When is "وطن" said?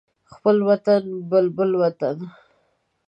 0.69-1.03, 1.81-2.15